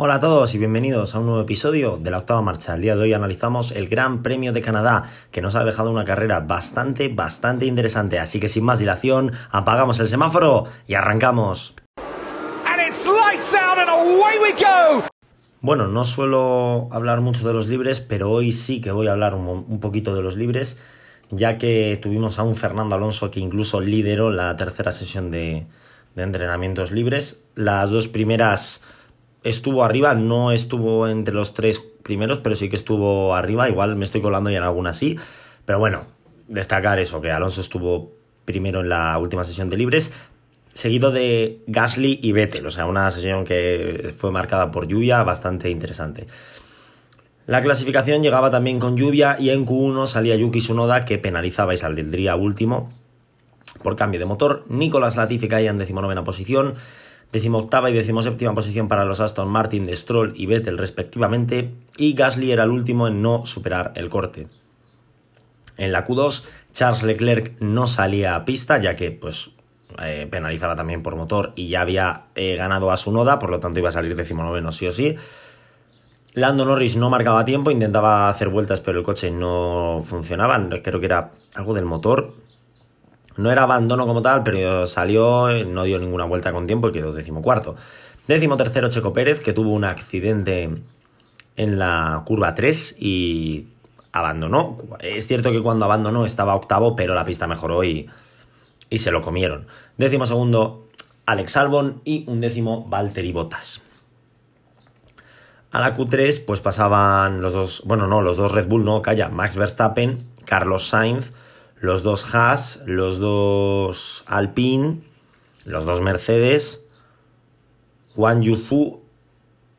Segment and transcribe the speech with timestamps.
[0.00, 2.76] Hola a todos y bienvenidos a un nuevo episodio de la octava marcha.
[2.76, 6.04] El día de hoy analizamos el Gran Premio de Canadá, que nos ha dejado una
[6.04, 8.20] carrera bastante, bastante interesante.
[8.20, 11.74] Así que sin más dilación, apagamos el semáforo y arrancamos.
[15.62, 19.34] Bueno, no suelo hablar mucho de los libres, pero hoy sí que voy a hablar
[19.34, 20.80] un, poquito de los libres,
[21.30, 25.66] ya que tuvimos a un Fernando Alonso que incluso lideró la tercera sesión de,
[26.14, 27.48] de entrenamientos libres.
[27.56, 28.84] Las dos primeras
[29.48, 33.68] estuvo arriba, no estuvo entre los tres primeros, pero sí que estuvo arriba.
[33.68, 35.16] Igual me estoy colando ya en alguna sí.
[35.64, 36.06] Pero bueno,
[36.46, 38.12] destacar eso, que Alonso estuvo
[38.44, 40.14] primero en la última sesión de libres,
[40.72, 45.68] seguido de Gasly y Vettel, o sea, una sesión que fue marcada por lluvia bastante
[45.70, 46.26] interesante.
[47.46, 51.76] La clasificación llegaba también con lluvia y en Q1 salía Yuki Tsunoda que penalizaba y
[51.78, 52.92] saldría último
[53.82, 54.64] por cambio de motor.
[54.68, 56.74] Nicolás Latifi caía en decimonovena posición
[57.32, 62.52] decimoctava y decimoséptima posición para los Aston Martin de Stroll y Vettel respectivamente, y Gasly
[62.52, 64.46] era el último en no superar el corte.
[65.76, 69.50] En la Q2, Charles Leclerc no salía a pista, ya que pues
[70.02, 73.60] eh, penalizaba también por motor y ya había eh, ganado a su noda, por lo
[73.60, 75.16] tanto iba a salir decimonoveno sí o sí.
[76.34, 80.68] Lando Norris no marcaba tiempo, intentaba hacer vueltas, pero el coche no funcionaba.
[80.82, 82.34] Creo que era algo del motor.
[83.38, 87.12] No era abandono como tal, pero salió, no dio ninguna vuelta con tiempo y quedó
[87.12, 87.76] decimocuarto.
[88.26, 90.70] Décimo tercero Checo Pérez, que tuvo un accidente
[91.56, 93.68] en la curva 3 y
[94.12, 94.76] abandonó.
[95.00, 98.10] Es cierto que cuando abandonó estaba octavo, pero la pista mejoró y,
[98.90, 99.66] y se lo comieron.
[99.96, 100.88] Décimo segundo
[101.24, 103.82] Alex Albon y un décimo Valtteri Bottas.
[105.70, 109.28] A la Q3 pues pasaban los dos, bueno no, los dos Red Bull, no, calla,
[109.28, 111.32] Max Verstappen, Carlos Sainz,
[111.80, 115.00] los dos Haas, los dos Alpine,
[115.64, 116.84] los dos Mercedes,
[118.14, 119.00] Juan Yuzu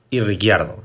[0.09, 0.83] y Ricciardo.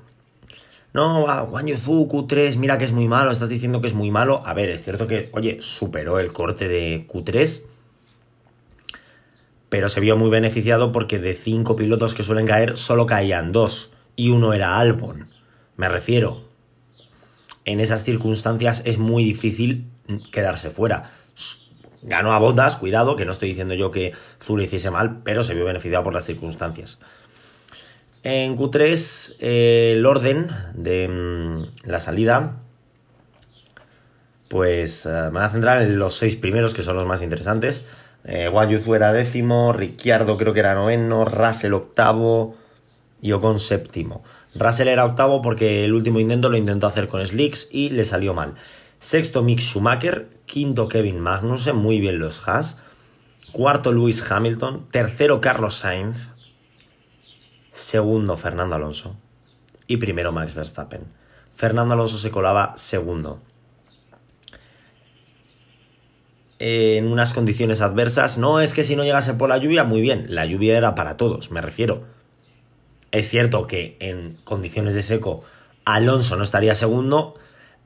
[0.92, 4.42] No, Juan Yuzu, Q3, mira que es muy malo, estás diciendo que es muy malo.
[4.46, 7.62] A ver, es cierto que, oye, superó el corte de Q3,
[9.68, 13.92] pero se vio muy beneficiado porque de cinco pilotos que suelen caer, solo caían dos,
[14.14, 15.28] y uno era Albon.
[15.76, 16.44] Me refiero,
[17.64, 19.88] en esas circunstancias es muy difícil
[20.30, 21.10] quedarse fuera.
[22.02, 25.54] Ganó a botas, cuidado, que no estoy diciendo yo que Zul hiciese mal, pero se
[25.54, 27.00] vio beneficiado por las circunstancias.
[28.22, 32.56] En Q3, eh, el orden de mm, la salida,
[34.48, 37.86] pues eh, me voy a centrar en los seis primeros, que son los más interesantes.
[38.24, 42.56] Eh, Yuzu era décimo, Ricciardo creo que era noveno, Russell octavo
[43.20, 44.24] y Ocon séptimo.
[44.54, 48.32] Russell era octavo porque el último intento lo intentó hacer con Slicks y le salió
[48.32, 48.54] mal.
[49.04, 52.78] Sexto Mick Schumacher, quinto Kevin Magnussen, muy bien los Haas.
[53.52, 56.30] Cuarto Lewis Hamilton, tercero Carlos Sainz,
[57.70, 59.14] segundo Fernando Alonso
[59.86, 61.02] y primero Max Verstappen.
[61.52, 63.42] Fernando Alonso se colaba segundo.
[66.58, 70.24] En unas condiciones adversas, no es que si no llegase por la lluvia, muy bien,
[70.30, 72.04] la lluvia era para todos, me refiero.
[73.10, 75.44] Es cierto que en condiciones de seco
[75.84, 77.34] Alonso no estaría segundo,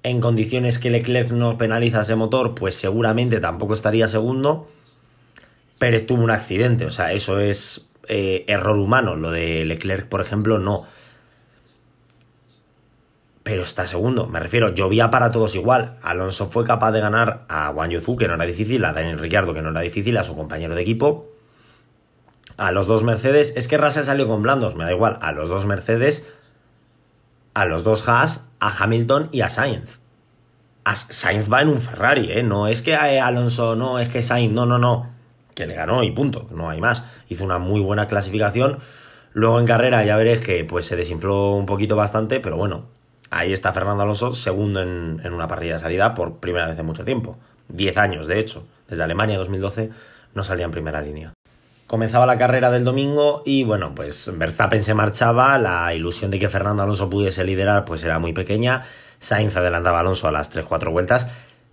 [0.02, 4.68] en condiciones que Leclerc no penaliza ese motor, pues seguramente tampoco estaría segundo.
[5.78, 9.16] Pero tuvo un accidente, o sea, eso es eh, error humano.
[9.16, 10.84] Lo de Leclerc, por ejemplo, no.
[13.42, 15.96] Pero está segundo, me refiero, llovía para todos igual.
[16.02, 19.54] Alonso fue capaz de ganar a Wang Yuzu, que no era difícil, a Daniel Ricciardo,
[19.54, 21.32] que no era difícil, a su compañero de equipo.
[22.58, 25.48] A los dos Mercedes, es que Russell salió con blandos, me da igual, a los
[25.48, 26.28] dos Mercedes
[27.58, 30.00] a los dos Haas, a Hamilton y a Sainz.
[30.94, 32.44] Sainz va en un Ferrari, ¿eh?
[32.44, 35.08] No es que a Alonso, no es que Sainz, no, no, no.
[35.54, 37.06] Que le ganó y punto, no hay más.
[37.28, 38.78] Hizo una muy buena clasificación.
[39.32, 42.86] Luego en carrera ya veréis que pues se desinfló un poquito bastante, pero bueno,
[43.28, 46.86] ahí está Fernando Alonso, segundo en, en una parrilla de salida por primera vez en
[46.86, 47.36] mucho tiempo.
[47.66, 48.64] Diez años, de hecho.
[48.86, 49.90] Desde Alemania 2012
[50.32, 51.34] no salía en primera línea.
[51.88, 56.50] Comenzaba la carrera del domingo y bueno, pues Verstappen se marchaba, la ilusión de que
[56.50, 58.82] Fernando Alonso pudiese liderar pues era muy pequeña,
[59.18, 61.28] Sainz adelantaba a Alonso a las 3-4 vueltas,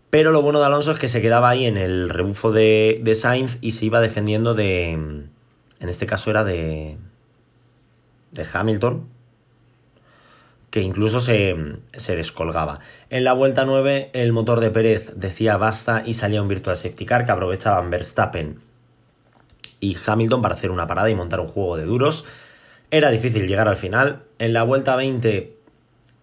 [0.10, 3.58] pero lo bueno de Alonso es que se quedaba ahí en el rebufo de, Sainz
[3.60, 5.30] y se iba defendiendo de, en
[5.82, 6.98] este caso era de,
[8.32, 9.10] de Hamilton,
[10.70, 11.58] que incluso se,
[11.92, 12.80] se, descolgaba.
[13.10, 17.06] En la vuelta 9 el motor de Pérez decía basta y salía un virtual safety
[17.06, 18.64] car que aprovechaban Verstappen
[19.80, 22.26] y Hamilton para hacer una parada y montar un juego de duros.
[22.92, 24.24] Era difícil llegar al final.
[24.40, 25.58] En la vuelta 20,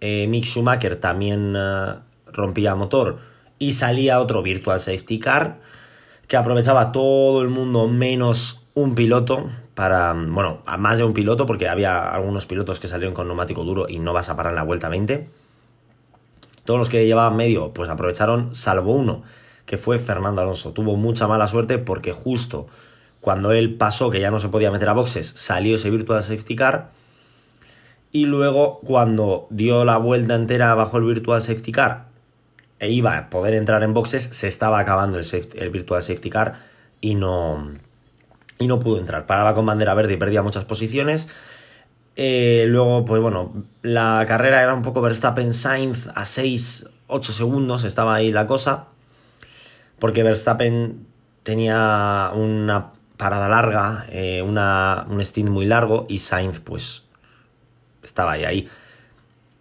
[0.01, 1.95] eh, Mick Schumacher también eh,
[2.33, 3.19] rompía motor
[3.59, 5.61] y salía otro Virtual Safety Car
[6.27, 11.69] que aprovechaba todo el mundo menos un piloto, para, bueno, más de un piloto, porque
[11.69, 14.63] había algunos pilotos que salieron con neumático duro y no vas a parar en la
[14.63, 15.29] vuelta 20.
[16.65, 19.23] Todos los que llevaban medio, pues aprovecharon, salvo uno,
[19.67, 20.73] que fue Fernando Alonso.
[20.73, 22.67] Tuvo mucha mala suerte porque justo
[23.23, 26.57] cuando él pasó, que ya no se podía meter a boxes, salió ese Virtual Safety
[26.57, 26.91] Car.
[28.11, 32.07] Y luego, cuando dio la vuelta entera bajo el Virtual Safety Car
[32.81, 36.63] e iba a poder entrar en boxes, se estaba acabando el, Virtual Safety Car
[37.01, 37.71] y no,
[38.59, 39.25] y no pudo entrar.
[39.25, 41.29] Paraba con bandera verde y perdía muchas posiciones.
[42.17, 43.53] Eh, luego, pues bueno,
[43.83, 48.87] la carrera era un poco Verstappen Sainz a 6, 8 segundos, estaba ahí la cosa.
[50.01, 51.07] Porque Verstappen
[51.45, 52.91] tenía una
[53.23, 57.05] parada larga, eh, un stint muy largo y Sainz pues
[58.03, 58.45] estaba ahí.
[58.45, 58.69] ahí.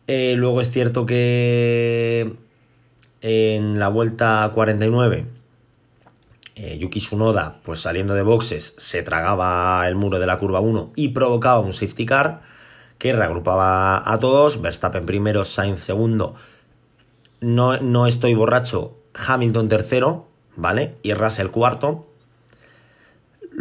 [0.07, 2.33] Eh, luego es cierto que
[3.21, 5.25] en la vuelta 49
[6.55, 10.93] eh, Yuki Tsunoda, pues saliendo de boxes, se tragaba el muro de la curva 1
[10.95, 12.41] y provocaba un safety car
[12.97, 14.59] que reagrupaba a todos.
[14.59, 16.33] Verstappen primero, Sainz segundo.
[17.41, 20.95] No, no estoy borracho, Hamilton tercero, ¿vale?
[21.03, 22.10] Y Russell cuarto.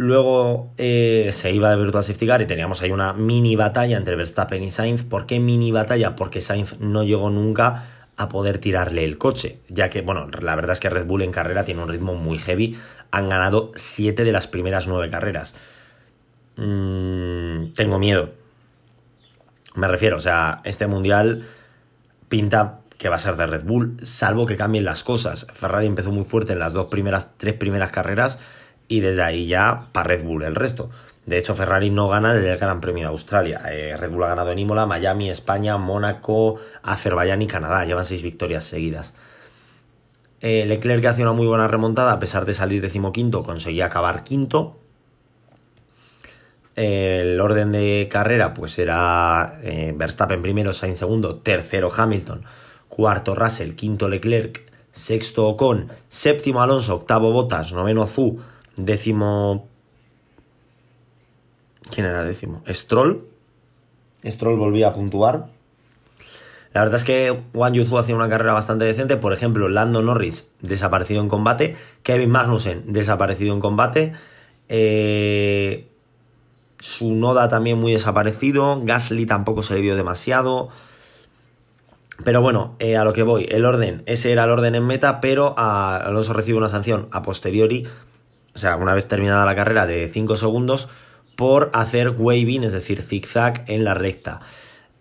[0.01, 4.15] Luego eh, se iba de Virtual Safety Car y teníamos ahí una mini batalla entre
[4.15, 5.03] Verstappen y Sainz.
[5.03, 6.15] ¿Por qué mini batalla?
[6.15, 7.83] Porque Sainz no llegó nunca
[8.17, 11.31] a poder tirarle el coche, ya que, bueno, la verdad es que Red Bull en
[11.31, 12.79] carrera tiene un ritmo muy heavy,
[13.11, 15.53] han ganado 7 de las primeras 9 carreras.
[16.55, 18.31] Mm, tengo miedo.
[19.75, 21.43] Me refiero, o sea, este mundial
[22.27, 25.45] pinta que va a ser de Red Bull, salvo que cambien las cosas.
[25.53, 28.39] Ferrari empezó muy fuerte en las dos primeras, tres primeras carreras
[28.91, 30.89] y desde ahí ya para Red Bull el resto.
[31.25, 33.61] De hecho, Ferrari no gana desde el Gran Premio de Australia.
[33.71, 37.85] Eh, Red Bull ha ganado en Imola, Miami, España, Mónaco, Azerbaiyán y Canadá.
[37.85, 39.13] Llevan seis victorias seguidas.
[40.41, 44.77] Eh, Leclerc hace una muy buena remontada, a pesar de salir decimoquinto, conseguía acabar quinto.
[46.75, 52.43] el orden de carrera, pues era eh, Verstappen primero, Sainz segundo, tercero Hamilton,
[52.89, 58.41] cuarto Russell, quinto Leclerc, sexto Ocon, séptimo Alonso, octavo Bottas, noveno Fu,
[58.77, 59.67] décimo
[61.89, 62.63] ¿Quién era décimo?
[62.67, 63.25] Stroll.
[64.25, 65.47] Stroll volvía a puntuar.
[66.73, 69.17] La verdad es que Juan Yuzu hacía una carrera bastante decente.
[69.17, 71.75] Por ejemplo, Lando Norris desaparecido en combate.
[72.03, 74.13] Kevin Magnussen desaparecido en combate.
[74.69, 75.89] Eh,
[76.79, 78.79] su Noda también muy desaparecido.
[78.83, 80.69] Gasly tampoco se le vio demasiado.
[82.23, 83.47] Pero bueno, eh, a lo que voy.
[83.49, 87.87] El orden, ese era el orden en meta, pero Alonso recibe una sanción a posteriori.
[88.55, 90.89] O sea, una vez terminada la carrera de 5 segundos
[91.35, 94.41] por hacer waving, es decir, zigzag en la recta.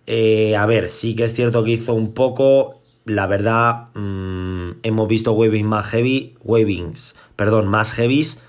[0.07, 5.09] Eh, a ver, sí que es cierto que hizo un poco, la verdad, mm, hemos
[5.09, 8.43] visto waving más heavy, wavings, perdón, más heavies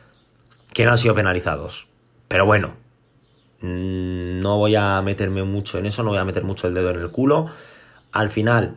[0.74, 1.88] que no han sido penalizados.
[2.28, 2.76] Pero bueno,
[3.62, 6.92] mm, no voy a meterme mucho en eso, no voy a meter mucho el dedo
[6.92, 7.48] en el culo.
[8.12, 8.76] Al final,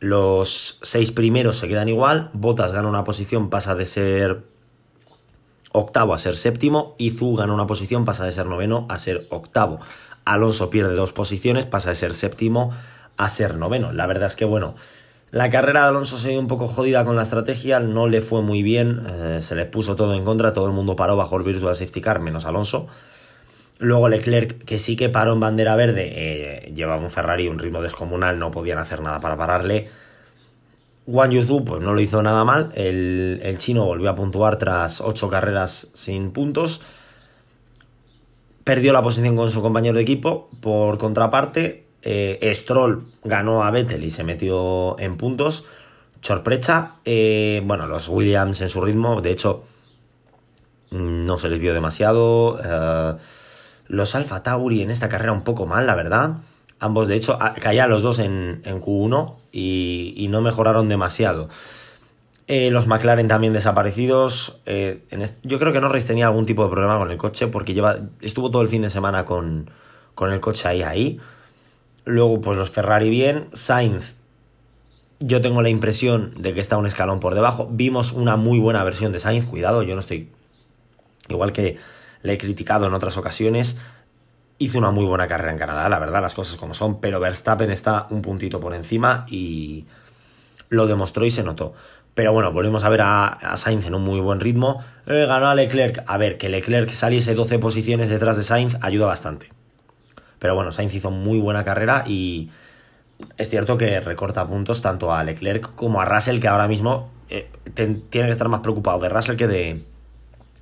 [0.00, 4.44] los seis primeros se quedan igual, Botas gana una posición, pasa de ser
[5.76, 9.78] octavo a ser séptimo, Izu gana una posición, pasa de ser noveno a ser octavo.
[10.24, 12.72] Alonso pierde dos posiciones, pasa de ser séptimo
[13.16, 13.92] a ser noveno.
[13.92, 14.74] La verdad es que, bueno,
[15.30, 18.42] la carrera de Alonso se vio un poco jodida con la estrategia, no le fue
[18.42, 21.42] muy bien, eh, se le puso todo en contra, todo el mundo paró bajo el
[21.42, 22.88] Virtual Safety Car, menos Alonso.
[23.78, 27.82] Luego Leclerc, que sí que paró en bandera verde, eh, llevaba un Ferrari, un ritmo
[27.82, 29.90] descomunal, no podían hacer nada para pararle.
[31.06, 35.28] Wang Yuzu pues no lo hizo nada mal, el, chino volvió a puntuar tras ocho
[35.28, 36.82] carreras sin puntos,
[38.64, 44.04] perdió la posición con su compañero de equipo, por contraparte, eh, Stroll ganó a Vettel
[44.04, 45.66] y se metió en puntos,
[46.22, 49.62] sorpresa, eh, bueno, los Williams en su ritmo, de hecho,
[50.90, 53.14] no se les vio demasiado, eh,
[53.86, 56.38] los Alfa Tauri en esta carrera un poco mal, la verdad,
[56.78, 61.48] Ambos, de hecho, caían los dos en, Q1 y, no mejoraron demasiado.
[62.48, 64.60] Eh, los McLaren también desaparecidos.
[64.66, 65.02] Eh,
[65.42, 68.50] yo creo que Norris tenía algún tipo de problema con el coche porque lleva, estuvo
[68.50, 69.70] todo el fin de semana con,
[70.14, 71.20] con el coche ahí, ahí.
[72.04, 73.48] Luego, pues los Ferrari bien.
[73.52, 74.16] Sainz,
[75.18, 77.68] yo tengo la impresión de que está un escalón por debajo.
[77.70, 80.28] Vimos una muy buena versión de Sainz, cuidado, yo no estoy.
[81.28, 81.78] Igual que
[82.22, 83.80] le he criticado en otras ocasiones,
[84.58, 87.70] hizo una muy buena carrera en Canadá, la verdad, las cosas como son, pero Verstappen
[87.70, 89.84] está un puntito por encima y
[90.68, 91.74] lo demostró y se notó.
[92.14, 94.82] Pero bueno, volvemos a ver a, Sainz en un muy buen ritmo.
[95.06, 96.02] Eh, ganó a Leclerc.
[96.06, 99.50] A ver, que Leclerc saliese 12 posiciones detrás de Sainz ayuda bastante.
[100.38, 102.50] Pero bueno, Sainz hizo muy buena carrera y
[103.36, 107.50] es cierto que recorta puntos tanto a Leclerc como a Russell, que ahora mismo eh,
[107.74, 109.84] tiene que estar más preocupado de Russell que de,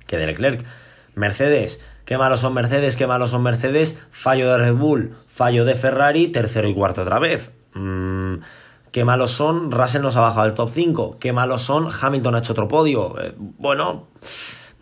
[0.07, 0.65] que de Leclerc
[1.15, 5.75] Mercedes, qué malos son Mercedes, qué malos son Mercedes, fallo de Red Bull, fallo de
[5.75, 7.51] Ferrari, tercero y cuarto otra vez.
[7.73, 8.35] Mm,
[8.91, 12.39] qué malos son, Russell nos ha bajado del top 5, qué malos son, Hamilton ha
[12.39, 13.19] hecho otro podio.
[13.19, 14.07] Eh, bueno,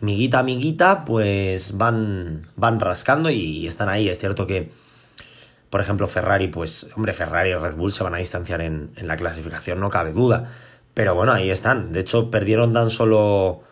[0.00, 4.08] miguita, miguita, pues van, van rascando y están ahí.
[4.08, 4.70] Es cierto que,
[5.70, 9.06] por ejemplo, Ferrari, pues, hombre, Ferrari y Red Bull se van a distanciar en, en
[9.06, 10.50] la clasificación, no cabe duda.
[10.94, 11.92] Pero bueno, ahí están.
[11.92, 13.62] De hecho, perdieron tan solo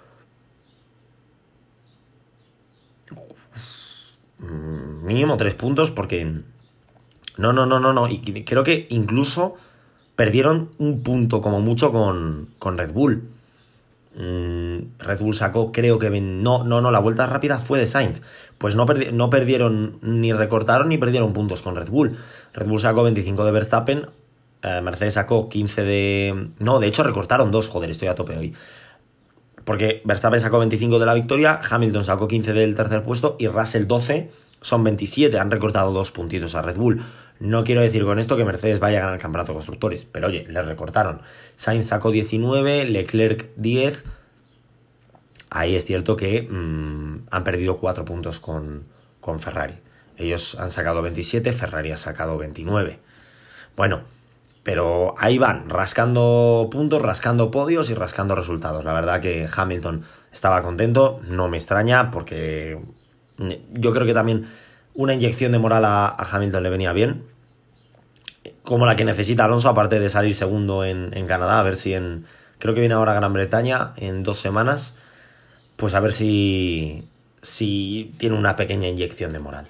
[4.42, 6.42] mínimo tres puntos porque...
[7.38, 8.08] No, no, no, no, no.
[8.08, 9.56] Y creo que incluso
[10.16, 13.22] perdieron un punto como mucho con, con Red Bull.
[14.14, 16.10] Mm, Red Bull sacó, creo que...
[16.20, 18.20] No, no, no, la vuelta rápida fue de Sainz.
[18.58, 22.16] Pues no, no perdieron, ni recortaron ni perdieron puntos con Red Bull.
[22.52, 24.06] Red Bull sacó 25 de Verstappen,
[24.62, 26.48] eh, Mercedes sacó 15 de...
[26.58, 28.54] No, de hecho recortaron dos, joder, estoy a tope hoy.
[29.64, 33.86] Porque Verstappen sacó 25 de la victoria, Hamilton sacó 15 del tercer puesto y Russell
[33.86, 37.02] 12, son 27, han recortado dos puntitos a Red Bull.
[37.38, 40.28] No quiero decir con esto que Mercedes vaya a ganar el campeonato de constructores, pero
[40.28, 41.22] oye, le recortaron.
[41.56, 44.04] Sainz sacó 19, Leclerc 10.
[45.50, 48.84] Ahí es cierto que mm, han perdido 4 puntos con,
[49.20, 49.74] con Ferrari.
[50.16, 52.98] Ellos han sacado 27, Ferrari ha sacado 29.
[53.76, 54.02] Bueno,
[54.62, 58.84] pero ahí van, rascando puntos, rascando podios y rascando resultados.
[58.84, 62.78] La verdad que Hamilton estaba contento, no me extraña porque
[63.72, 64.46] yo creo que también
[64.94, 67.24] una inyección de moral a, Hamilton le venía bien.
[68.62, 72.24] Como la que necesita Alonso, aparte de salir segundo en, Canadá, a ver si en...
[72.58, 74.96] Creo que viene ahora Gran Bretaña en dos semanas.
[75.74, 77.08] Pues a ver si,
[77.40, 79.66] si tiene una pequeña inyección de moral.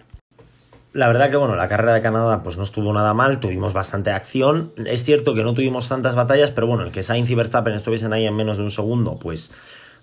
[0.92, 4.10] La verdad que bueno, la carrera de Canadá pues no estuvo nada mal, tuvimos bastante
[4.10, 4.72] acción.
[4.84, 8.12] Es cierto que no tuvimos tantas batallas, pero bueno, el que Sainz y Verstappen estuviesen
[8.12, 9.52] ahí en menos de un segundo, pues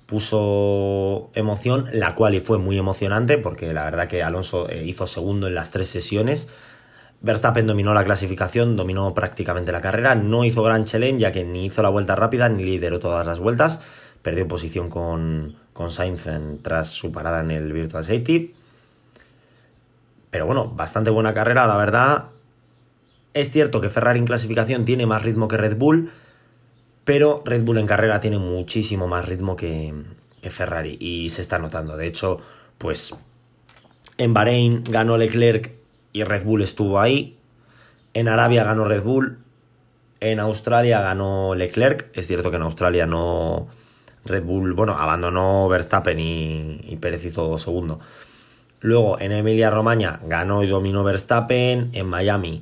[0.07, 5.05] puso emoción, la cual y fue muy emocionante, porque la verdad que Alonso eh, hizo
[5.05, 6.47] segundo en las tres sesiones.
[7.21, 11.65] Verstappen dominó la clasificación, dominó prácticamente la carrera, no hizo gran challenge ya que ni
[11.65, 13.81] hizo la vuelta rápida ni lideró todas las vueltas,
[14.23, 16.27] perdió posición con, con Sainz
[16.63, 18.55] tras su parada en el Virtual Safety
[20.29, 22.25] pero bueno, bastante buena carrera, la verdad.
[23.33, 26.11] Es cierto que Ferrari en clasificación tiene más ritmo que Red Bull,
[27.03, 29.93] pero Red Bull en carrera tiene muchísimo más ritmo que,
[30.49, 31.97] Ferrari y se está notando.
[31.97, 32.39] De hecho,
[32.77, 33.15] pues
[34.17, 35.71] en Bahrein ganó Leclerc
[36.13, 37.37] y Red Bull estuvo ahí.
[38.13, 39.39] En Arabia ganó Red Bull.
[40.19, 42.09] En Australia ganó Leclerc.
[42.13, 43.67] Es cierto que en Australia no.
[44.25, 47.99] Red Bull, bueno, abandonó Verstappen y, y Pérez hizo segundo.
[48.81, 51.89] Luego en Emilia Romagna ganó y dominó Verstappen.
[51.93, 52.61] En Miami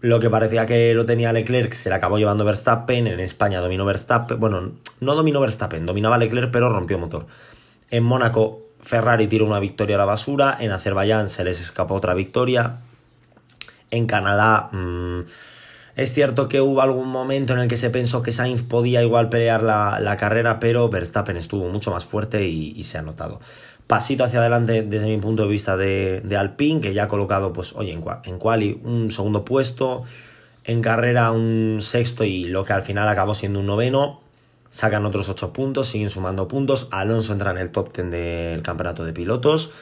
[0.00, 3.06] lo que parecía que lo tenía Leclerc se le acabó llevando Verstappen.
[3.06, 4.38] En España dominó Verstappen.
[4.38, 7.26] Bueno, no dominó Verstappen, dominaba Leclerc pero rompió motor.
[7.90, 10.56] En Mónaco Ferrari tiró una victoria a la basura.
[10.60, 12.78] En Azerbaiyán se les escapó otra victoria.
[13.90, 14.68] En Canadá...
[14.72, 15.22] Mm,
[15.96, 19.30] es cierto que hubo algún momento en el que se pensó que Sainz podía igual
[19.30, 23.40] pelear la, carrera, pero Verstappen estuvo mucho más fuerte y se ha notado
[23.88, 27.74] pasito hacia adelante desde mi punto de vista de, Alpine, que ya ha colocado, pues,
[27.74, 30.04] oye, en, en quali un segundo puesto,
[30.64, 34.20] en carrera un sexto y lo que al final acabó siendo un noveno.
[34.70, 36.88] Sacan otros ocho puntos, siguen sumando puntos.
[36.90, 39.72] Alonso entra en el top 10 del campeonato de pilotos.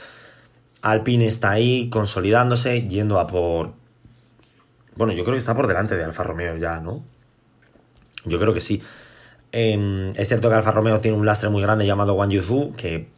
[0.82, 3.72] Alpine está ahí consolidándose, yendo a por.
[4.94, 7.02] Bueno, yo creo que está por delante de Alfa Romeo ya, ¿no?
[8.24, 8.80] Yo creo que sí.
[9.50, 13.08] Em, es cierto que Alfa Romeo tiene un lastre muy grande llamado Wang Yuzu, que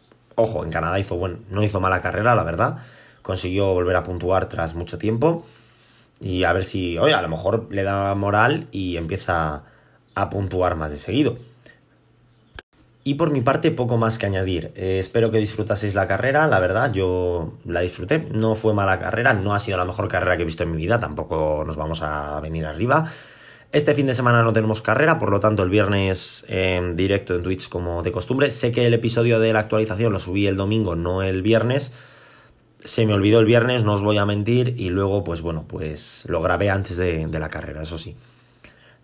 [0.41, 1.19] Ojo, en Canadá hizo,
[1.51, 2.77] no hizo mala carrera, la verdad.
[3.23, 5.45] Consiguió volver a puntuar tras mucho tiempo.
[6.21, 9.65] Y a ver si, oye, a lo mejor le da moral y empieza
[10.15, 11.39] a puntuar más de seguido.
[13.03, 14.71] Y por mi parte, poco más que añadir.
[14.77, 18.29] Eh, espero que disfrutaseis la carrera, la verdad, yo la disfruté.
[18.31, 20.77] No fue mala carrera, no ha sido la mejor carrera que he visto en mi
[20.77, 23.11] vida, tampoco nos vamos a venir arriba.
[23.71, 27.43] Este fin de semana no tenemos carrera, por lo tanto el viernes en directo en
[27.43, 28.51] Twitch como de costumbre.
[28.51, 31.93] Sé que el episodio de la actualización lo subí el domingo, no el viernes.
[32.83, 36.25] Se me olvidó el viernes, no os voy a mentir, y luego pues bueno, pues
[36.29, 38.17] lo grabé antes de, la carrera, eso sí.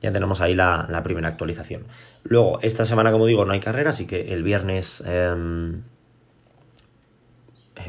[0.00, 1.84] Ya tenemos ahí la, primera actualización.
[2.22, 5.82] Luego, esta semana, como digo, no hay carrera, así que el viernes em,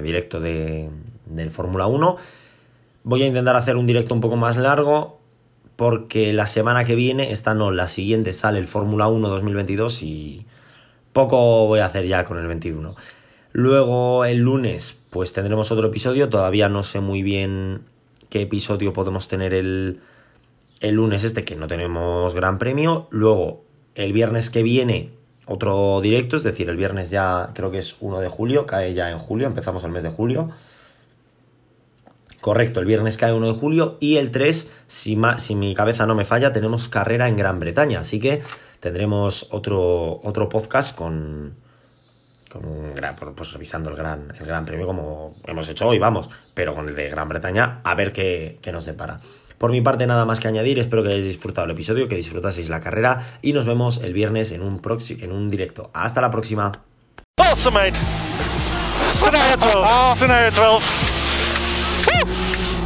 [0.01, 0.89] directo de,
[1.25, 2.17] del Fórmula 1.
[3.03, 5.14] Voy a intentar hacer un directo un poco más largo
[5.75, 10.45] porque la semana que viene, esta no, la siguiente sale el Fórmula 1 2022 y
[11.13, 12.95] poco voy a hacer ya con el 21.
[13.51, 17.83] Luego el lunes pues tendremos otro episodio, todavía no sé muy bien
[18.29, 20.01] qué episodio podemos tener el,
[20.81, 23.07] el lunes este que no tenemos gran premio.
[23.11, 23.63] Luego
[23.95, 25.11] el viernes que viene
[25.45, 29.09] otro directo, es decir, el viernes ya creo que es 1 de julio, cae ya
[29.09, 30.49] en julio, empezamos el mes de julio.
[32.45, 36.13] Correcto, el viernes cae 1 de julio y el 3, si, si mi cabeza no
[36.13, 38.43] me falla, tenemos carrera en Gran Bretaña, así que
[38.79, 41.55] tendremos otro, otro podcast con,
[42.51, 46.29] con un gran, pues revisando el gran, el gran premio como hemos hecho hoy, vamos,
[46.53, 49.19] pero con el de Gran Bretaña, a ver qué, qué nos depara.
[49.57, 50.77] Por mi parte, nada más que añadir.
[50.77, 54.51] Espero que hayáis disfrutado el episodio, que disfrutaseis la carrera y nos vemos el viernes
[54.51, 54.79] en un,
[55.19, 55.89] en un directo.
[55.93, 56.71] Hasta la próxima.
[57.37, 57.99] Awesome, mate.
[59.07, 60.15] Scenario 12.
[60.15, 61.14] Scenario 12.